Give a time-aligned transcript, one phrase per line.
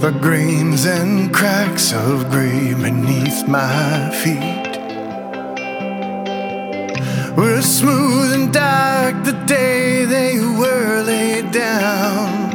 [0.00, 4.78] the grains and cracks of gray beneath my feet
[7.36, 12.46] were smooth and dark the day they were laid down.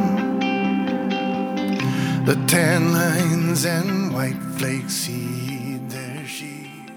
[2.24, 6.92] The tan lines and white flakes heed their sheath.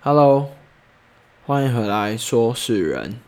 [0.00, 0.48] Hello，
[1.46, 3.20] 欢迎回来说是人。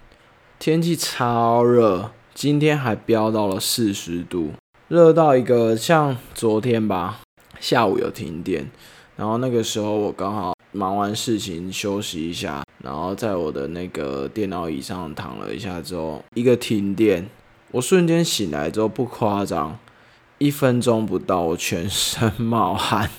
[0.59, 4.53] 天气超热，今天还飙到了四十度，
[4.90, 7.20] 热到一个像昨天吧，
[7.60, 8.68] 下午有停电，
[9.16, 17.30] 然后那个时候我刚好忙完事情休息一下，然后在我的那个电脑椅上躺了一下之后，一个停电，
[17.70, 19.78] 我瞬间醒来之后不夸张，
[20.40, 23.12] 一分钟不到我全身冒汗。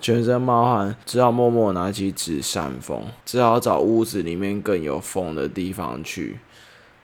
[0.00, 6.38] 全身冒汗， 只好默默拿起纸扇风，只好找屋子里面更有风的地方去。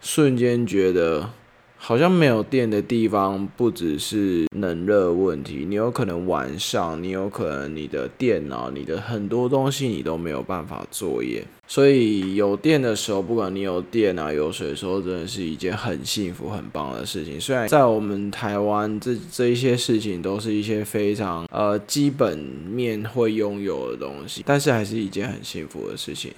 [0.00, 1.30] 瞬间觉得，
[1.78, 11.44] 好像没有电的地方，不只是冷热问题，你有可能晚上，你有可能你的电脑、你的很多东西你都没有办法作业。
[11.68, 17.40] 所以有电的时候，不管你有电啊、有水的时候，真的是一件很幸福、很棒的事情。
[17.40, 26.32] 虽然在我们台湾，这这一些事情都是一些非常呃基本面会拥有的东西，但是还是一件很幸福的事情。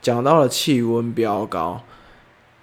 [0.00, 1.82] 讲到了气温飙高，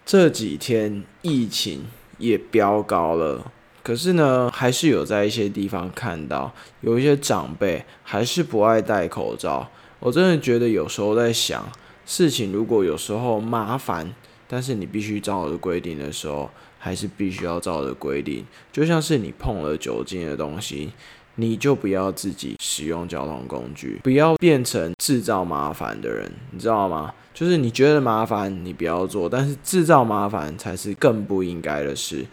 [0.06, 1.84] 这几天疫情
[2.18, 3.52] 也飙高了，
[3.84, 9.70] 可是呢，还是有在一些地方看到有一些长辈还是不爱戴口罩。
[10.00, 11.68] 我真的觉得有时候在想。
[12.08, 14.14] 事情如果有时候麻烦，
[14.48, 18.46] 但是你必须照着规定的时候，还是必须要照着规定。
[18.72, 20.92] 就像是你碰了酒精的东西，
[21.36, 27.14] 你就不要自己使用交通工具，不要变成制造麻烦的人，你知道吗？
[27.34, 32.26] 就是你觉得麻烦，你不要做，但是制造麻烦才是更不应该的事。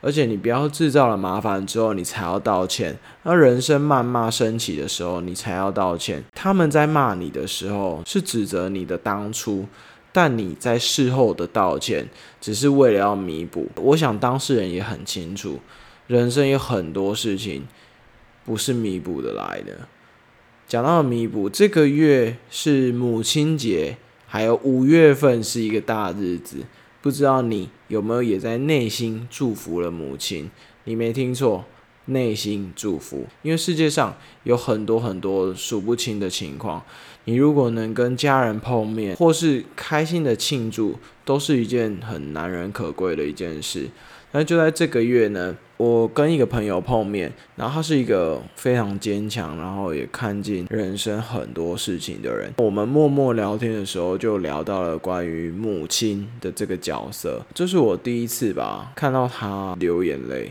[0.00, 2.96] 而且你不要制造了麻烦之后，你才要道歉。
[3.24, 6.22] 那人生谩骂升起的时候，你才要道歉。
[6.34, 9.66] 他们在骂你的时候，是指责你的当初，
[10.12, 12.08] 但你在事后的道歉，
[12.40, 13.68] 只是为了要弥补。
[13.76, 15.58] 我想当事人也很清楚，
[16.06, 17.66] 人生有很多事情
[18.48, 19.86] 不是弥补的来的。
[20.66, 26.64] 讲到弥补，这个月是母亲节，还有五月份是一个大日子。
[27.02, 30.50] 不知道你有没有也在内心祝福了母亲？
[30.84, 31.66] 你没听错，
[32.06, 33.26] 内心祝福。
[33.42, 36.82] 因为世界上有很多很多数不清的情况，
[37.24, 43.90] 你如果能跟家人碰面，或是开心的庆祝，都是一件很难能可贵的一件事。
[44.32, 45.58] 那就在这个月呢。
[45.78, 52.52] 我跟一个朋友碰面，然后他是一个非常坚强，然后也看尽人生很多事情的人。
[52.58, 57.40] 我们默默聊天的时候，就聊到了关于母亲的这个角色。
[57.54, 60.46] 这是我第一次吧看到他流眼泪，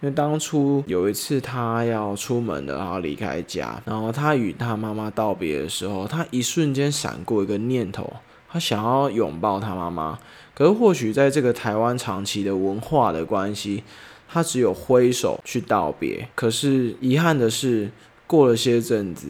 [0.00, 8.12] 因为当初有一次他要出门的，然后离开家，然后他与他妈妈道别的时候，他一瞬间闪过一个念头，
[8.50, 10.18] 他想要拥抱他妈妈。
[10.54, 13.84] 可是或许在这个台湾长期的文化的关系。
[14.32, 17.90] 他只有挥手去道别，可是遗憾的是，
[18.26, 19.28] 过了些阵子，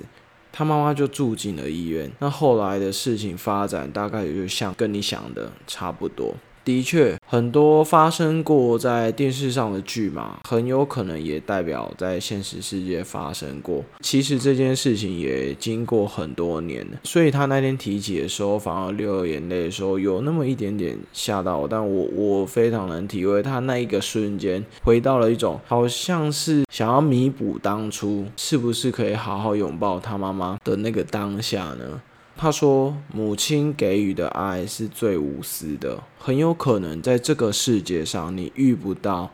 [0.52, 2.08] 他妈妈就住进了医院。
[2.20, 6.36] 那后来的事情发展，大概也就像跟你想的差不多。
[6.64, 13.84] 的确，很多发生过在电视上的剧嘛，很有可能也代表在现实世界发生过。
[14.00, 21.66] 其实这件事情也经过很多年，所以他那天提起的时候，反而流眼泪的时候，有那么一点点吓到我。
[21.66, 32.00] 但我我非常能体会他那一个瞬间，回到了一种好像是想要弥补当初，是不是可以好好拥抱他妈妈的那个当下呢？
[32.36, 39.30] 他说：“母亲给予的爱是最无私的，很有可能在这个世界上，你遇不到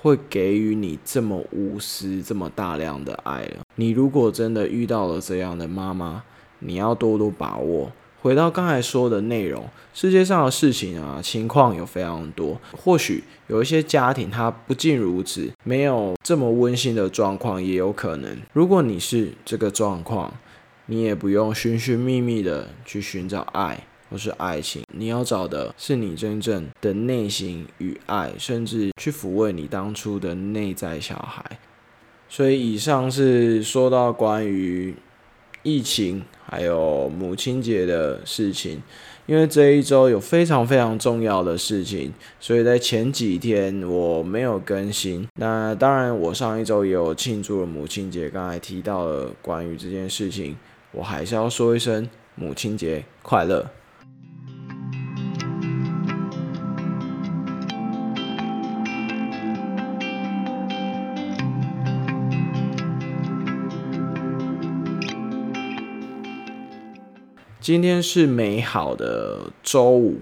[0.00, 3.56] 会给予你这么无私、这么大量的爱了。
[3.76, 6.22] 你如果真的遇到了这样的妈妈，
[6.60, 7.90] 你要多多把握。
[8.20, 12.56] 回到刚才说的内容，世界上的事情啊，情况有非常多。
[12.70, 18.38] 或许有一些家庭它不尽如此，没有这么温馨的状况，也有可能。
[18.52, 20.32] 如果你是这个状况，
[20.86, 31.58] 你也不用寻寻觅觅的去寻找爱或是爱情，你要找的是你真正的内心与爱，甚至去抚慰你当初的内在小孩。
[32.28, 34.94] 所以，以上是说到关于
[35.62, 38.82] 疫情还有母亲节的事情。
[39.24, 45.26] 因为这一周有非常非常重要的事情，所以在前几天我没有更新。
[45.38, 50.56] 那当然，我上一周也有庆祝了母亲节，刚才提到了关于这件事情。
[50.92, 53.70] 我还是要说一声母亲节快乐。
[67.58, 70.20] 今天是美好的周五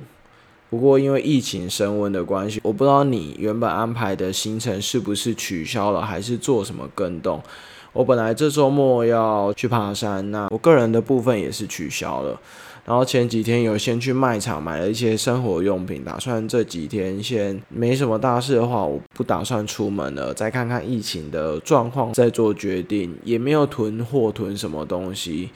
[0.68, 7.42] 不过因为疫情升温的关系我不知道你原本安排的行程是不是取消了还是做什么更动。
[7.92, 12.40] 我本来这周末要去爬山，那我个人的部分也是取消了。
[12.86, 25.50] 然后前几天有先去卖场买了一些生活用品，打算这几天先没什么大事的话，我不打算出门了，再看看疫情的状况再做决定，也没有囤货囤什么东西。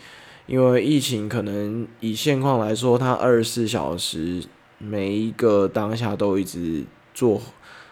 [0.46, 4.42] 因为疫情可能以现况来说，它二十四小时
[4.78, 6.84] 每一个当下都一直
[7.14, 7.40] 做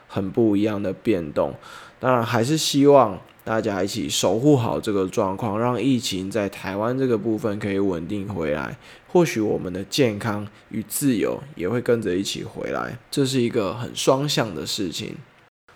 [0.06, 1.54] 很不一样的变动。
[1.98, 8.76] 当然，还是希望大家一起守护好这个状况，让疫情在台湾这个部分可以稳定回来。
[9.08, 15.16] 或许我们的健康与自由也会跟着一起回来，这是一个很双向的事情。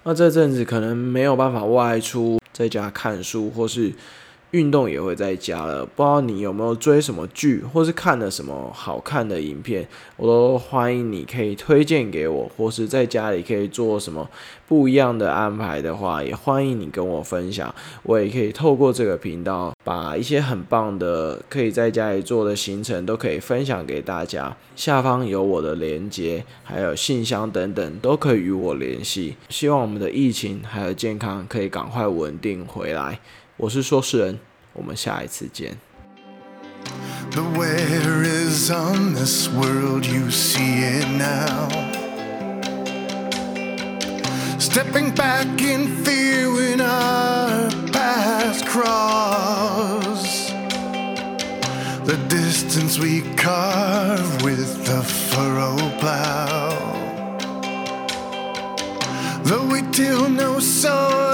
[0.04, 3.92] 那这阵子可能没有办法外出，在家看书或是。
[4.52, 14.30] 运动也会在家了，不知道你有没有追什么剧，或是看了什么好看的影片，我都欢迎你可以推荐给我，或是在家里可以做什么
[14.68, 17.74] 不一样的安排的话，也欢迎你跟我分享。
[18.04, 24.56] 我也可以透过这个频道，把一些很棒的可以在家里做的行程都可以分享给大家。
[24.76, 29.36] 下方有我的连接，还有信箱等等，都可以与我联系。
[29.48, 33.18] 希望我们的疫情还有健康可以赶快稳定回来。
[33.57, 34.39] 我是说事人，
[34.73, 35.77] 我们下一次见。
[37.31, 41.69] The where is on this world, you see it now.
[44.59, 50.51] Stepping back in fear when our paths cross.
[52.05, 56.73] The distance we carve with the furrow plow.
[59.43, 61.24] Though we till no sun